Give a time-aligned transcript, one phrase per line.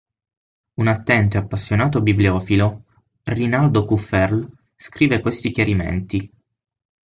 [0.77, 2.85] Un attento e appassionato bibliofilo,
[3.21, 6.31] Rinaldo Kufferle, scrive questi chiarimenti.